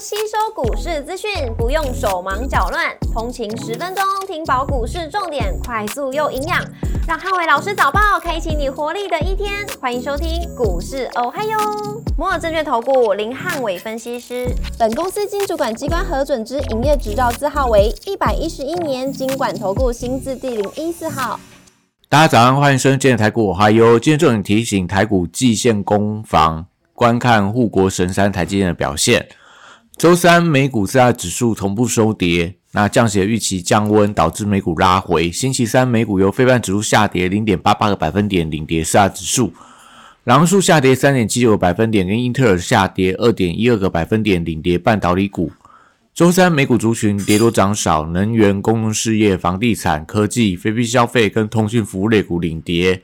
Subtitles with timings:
[0.00, 6.64] 吸收股市资讯，不用手忙脚乱，通勤十分钟听饱股市重点，快速又营养，
[7.06, 9.66] 让汉伟老师早报开启你活力的一天。
[9.80, 11.58] 欢迎收听股市哦嗨哟，
[12.16, 14.46] 摩尔证券投顾林汉伟分析师，
[14.78, 21.40] 本公司经主管机关核准之营业执照字号为一百一十一年经管投顾新字第零一四号。
[22.08, 23.98] 大家早上，欢迎收听今天的台股哦嗨哟。
[23.98, 29.28] 今天重点提醒台股季线攻防，观看护国神山台积电的表现。
[29.98, 35.28] 周三美股四大指数同步收跌，那降息的预期降温，导致美股拉回。
[35.28, 39.50] 星期三美股由非半指数下跌零点八八个百分点，领跌四大指数；
[40.22, 45.50] 狼数下跌三点七九个百分点，跟英特尔下跌二点一二个百分点，领跌半导体股。
[46.14, 53.02] 周三美股族群跌多涨少，能源、公用事业、房地产、科技、非必消费跟通讯服务类股领跌，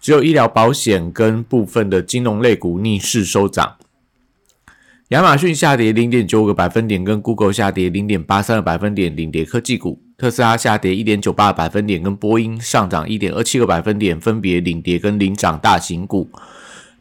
[0.00, 3.76] 只有医疗保险跟部分的金融类股逆势收涨。
[5.14, 16.28] 亚马逊下跌零点九个百分点，跟 Google 下跌零点八三个百分点，领跌科技股；特斯拉下跌一点九八个百分点，跟波音上涨一点二七个百分点，分别领跌跟领涨大型股。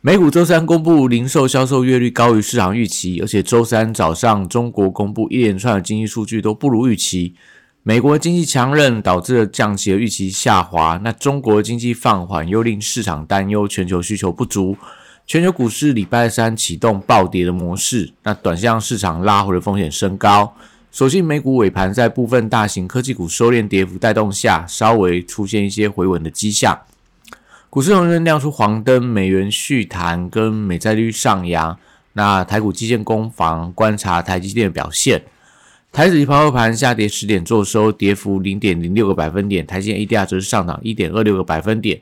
[0.01, 7.33] 美股周三公布零售销售月率高于市场预期，而且周三早上中国公布一连串的经济数据都不如预期。
[7.81, 14.77] 美国经济强韧导致了降息的预期下滑，那中国经济放缓又令市场担忧全球需求不足。
[15.25, 20.53] 全球股市礼拜三启动暴跌的模式，那短向市场拉回的风险升高。
[20.91, 26.77] 所幸美股尾盘在部分大型科技股收敛跌幅带动下，稍微出现一些回稳的迹象。
[27.69, 31.79] 股市仍然亮出黄灯，美元续弹跟美债率上扬。
[32.11, 35.23] 那台股基建攻防，观察台积电的表现。
[35.91, 39.65] 台指期抛盘下跌十点，做收跌幅零点零六个百分点。
[39.65, 42.01] 台积电 ADR 则是上涨一点二六个百分点。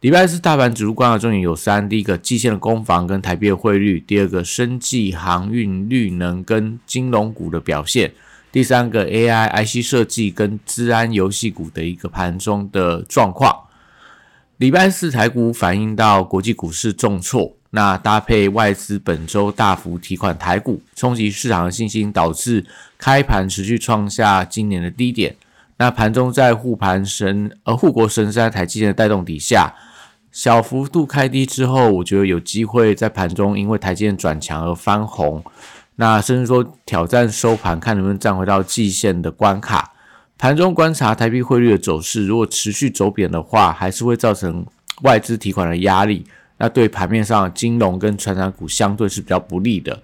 [0.00, 8.08] 礼拜四大盘指数观察重点有三：第一个，季线的攻防跟台币的汇率；第二个，生技、航运、绿能跟金融股的表现；
[8.50, 13.54] 第三个，AI、IC 设计跟资安游戏股的一个盘中的状况。
[14.56, 22.64] 礼拜四台股反映到国际股市重挫，那搭配外资本周大幅提款台股，冲击市场的信心，导致
[22.96, 25.36] 开盘持续创下今年的低点。
[25.76, 29.70] 那盘中在护盘神呃护国神山台积电的带动底下。
[30.32, 35.42] 小幅度开低之后，我觉得有机会在盘中因为台积电转强而翻红，
[35.96, 39.92] 那甚至说挑战收盘，看能不能站回到季线的关卡。
[40.38, 44.64] 盘中观察台币汇率的走势，如果持续走贬的话，还是会造成
[45.02, 46.24] 外资提款的压力，
[46.58, 50.00] 那对盘面上金融跟传产股相对是比较不利的。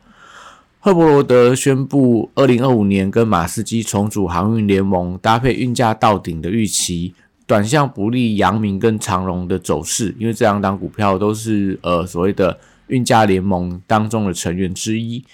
[0.80, 7.14] 赫伯罗德宣布，二零二五年跟马斯基重组航运联盟，搭配运价到顶的预期。
[7.46, 12.58] 短向不利阳明跟长荣的走势，因为这两档股票都是呃所谓的
[12.88, 15.24] 运价联盟当中的成员之一，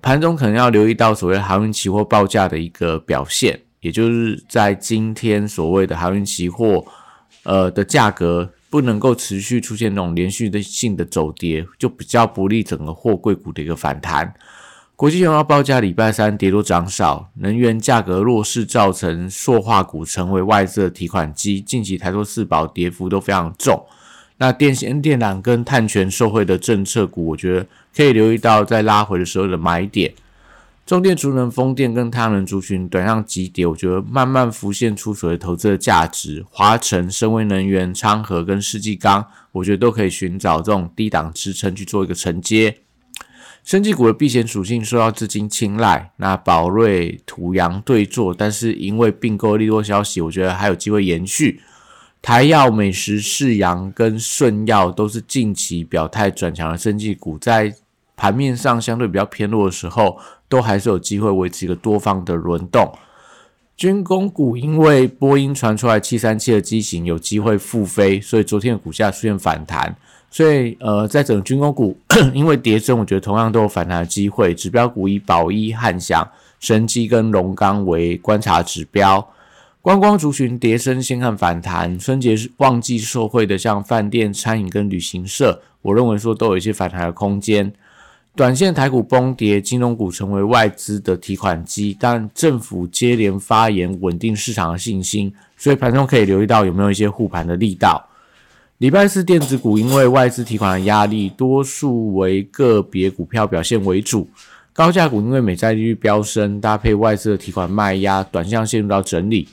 [0.00, 6.84] 盘中可能要留意到所谓航运期货报价的一个表现，也就是在今天所谓的航运期货
[7.42, 14.32] 呃的价格不能够持续出现那种连续的性的走跌，就比较不利整个货柜股的一个反弹。
[14.96, 21.60] 国际原油报价礼拜三跌多涨少，能源价格弱势造成塑化股成为外资的提款机。
[21.60, 23.84] 近期台塑四宝跌幅都非常重。
[24.36, 30.14] 那电线电缆跟碳权受惠的政策股，我觉得可以留意到在拉回的时候的买点。
[30.86, 36.44] 中电、储能、风电跟太阳能族群短上急跌，我觉得慢慢浮现出所谓投资的价值。
[36.50, 42.78] 华晨、深威能源、昌河跟世纪钢，我觉得都可以寻找这种低档支撑去做一个承接。
[43.64, 51.62] 生技股的避险属性受到资金青睐，那宝瑞、土洋对坐，但是因为并购利多消息，我觉得还有机会延续。
[52.20, 57.74] 台药、美食、世阳跟顺药都是近期表态转强的生技股，在
[58.14, 62.92] 盘面上相对比较偏弱的时候，都还是有机会维持一个多方的轮动。
[63.78, 69.96] 军工股因为波音传出来七三七的机型有机会复飞，所以昨天的股价出现反弹。
[70.34, 71.96] 所以，呃，在整个军工股，
[72.34, 74.52] 因为跌升，我觉得同样都有反弹的机会。
[74.52, 79.24] 指标股以宝一、汉翔、神机跟龙钢为观察指标。
[79.80, 81.96] 观光族群跌升，先看反弹。
[81.96, 87.72] 春节旺季受惠的，像饭店、餐饮跟旅行社，我认为说都有一些反弹的空间。
[88.34, 98.04] 短线台股崩跌，金融股成为外资的提款机，但政府接连发言稳定市场的信心，所以盘中可以留意到有没有一些护盘的力道。
[98.78, 104.28] 礼拜四电子股因为外资提款的压力，多数为个别股票表现为主。
[104.72, 109.46] 高价股因为美债利率飙升，搭配外资的提款卖压，短向陷入到整理。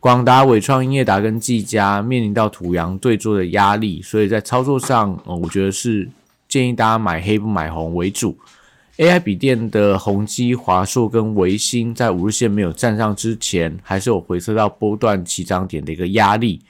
[0.00, 6.08] 广达、伟创、英业达跟技嘉面临到土洋对坐的压力，所以在操作上，呃，我觉得是
[6.48, 8.36] 建议大家买黑不买红为主。
[8.96, 16.62] AI 笔电的宏基、华硕跟维新在五日线没有站上之前，还是有回撤到波段起涨点的一个压力。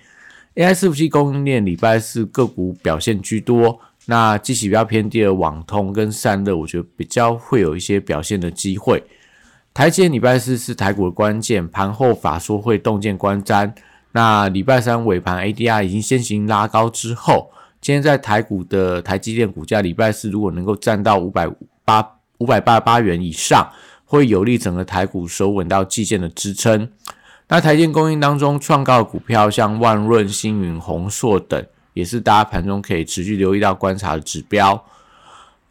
[0.54, 9.02] AI 伺服器供应链礼拜四个股表现居多，那机器比较偏低的网通跟散热，我觉得比较会有一些表现的机会。
[9.72, 13.72] 台积礼拜四是台股的关键，盘后法说会洞见观瞻。
[14.12, 17.50] 那礼拜三尾盘 ADR 已经先行拉高之后，
[17.80, 21.48] 今天在台股的台积电股价礼拜四如果能够站到五百
[21.82, 22.06] 八
[22.36, 23.72] 五百八十八元以上，
[24.04, 26.90] 会有利整个台股守稳到季线的支撑。
[27.52, 31.62] 那台建供应当中创高的股票，像万润、星云、宏硕等，
[31.92, 34.82] 也是大家盘中可以持续留意到观察的指标。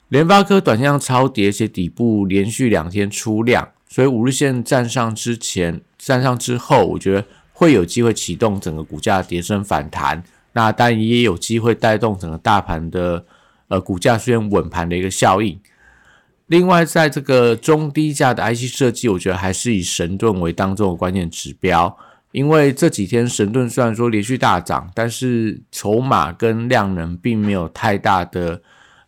[0.09, 10.23] 联发科短线上超跌，且底部连续两天出量，所以五日线站上之前、站上之后，我觉得会有机会启动整个股价的跌升反弹。
[10.53, 13.25] 那当然也有机会带动整个大盘的
[13.69, 15.59] 呃股价出现稳盘的一个效应。
[16.51, 21.97] 另外，在这个中低价的 IC 设计，我觉得还是以神盾为当中的关键指标，
[22.33, 28.61] 因为这几天神盾虽然说连续大涨，但是筹码跟量能并没有太大的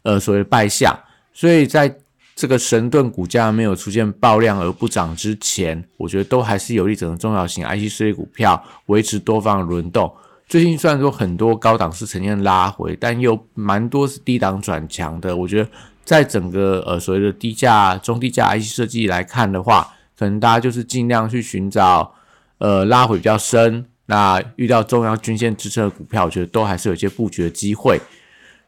[0.04, 0.98] 呃所谓败相，
[1.34, 1.94] 所以在
[2.34, 10.10] 这个神盾股价没有出现爆量而不涨之前，我觉得都还是有利整个中小型 IC 设计股票维持多方的轮动。
[10.48, 15.70] 最近虽然说很多高档是呈现拉回，但又蛮多是低档转强的，我觉得。
[16.04, 22.14] 在整个呃所谓的低价、中低价 IC 设计来看的话，可能大家就是尽量去寻找
[22.58, 28.00] 呃拉回比较深，那遇到中央均线支撑的股票，我觉得都还是有一些布局的机会。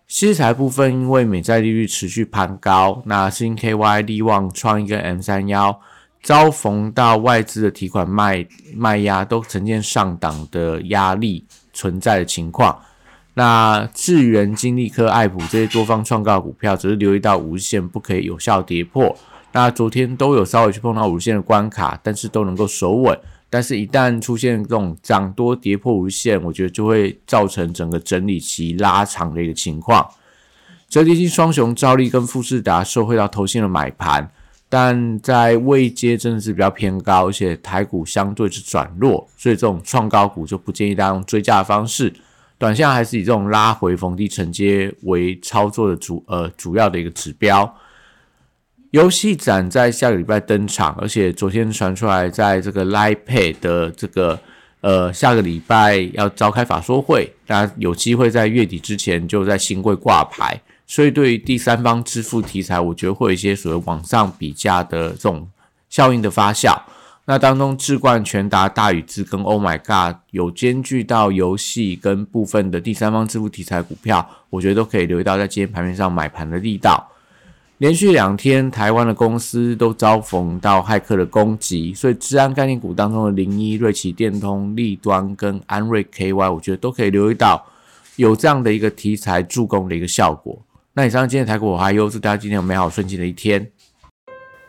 [0.07, 5.81] 西材部分，因为美债利率持续攀高，那新 KY 利旺创一个 M 三幺，
[6.21, 8.45] 遭逢到外资的提款卖
[8.75, 11.43] 卖压，都呈现上档的压力
[11.73, 12.79] 存在的情况。
[13.35, 19.15] 那智源、金利科、爱普这些多方创高股票，只是留意到无限不可以有效跌破。
[19.51, 23.17] 那昨天都有稍微去碰到无限的关卡，但是都能够守稳。
[23.49, 30.05] 但是，一旦出现这种涨多跌破无限，我觉得就会造成整个整理期拉长的一个情况。
[30.89, 34.29] 折叠机双雄兆利跟富士达受惠到投信的买盘，
[34.67, 42.13] 但在位阶真的是比较偏高，而且台股相对是转弱，所以这种创高股就不建议大家用追加的方式。
[42.57, 47.75] 短线还是以这种拉回逢低承接为操作的主呃主要的一个指标。
[48.91, 54.39] 游戏展在下个礼拜登场，而且昨天传出来，在这个 LIPAY 的这个
[54.79, 65.45] 呃下个礼拜要召开法说会，大家有机会在月底之前就在新贵挂牌，所以对于第三方支付题材，我觉得会有一些所谓网上比价的这种
[65.89, 66.73] 效应的发酵。
[67.27, 77.09] 那当中，智冠、全达、大宇智跟 Oh My God 有兼具到游戏跟部分的第三方支付题材股票，我觉得都可以留意到在今天盘面上买盘的力道。
[77.79, 87.65] 连续两天，台湾的公司都遭逢到骇客的攻击，所以治安概念股当中的零一、瑞奇电通、立端跟安瑞 KY，我觉得都可以留意到
[88.17, 90.57] 有这样的一个题材助攻的一个效果。
[90.93, 93.69] 那以上今天台股我还有祝大家今天有美好顺境的一天。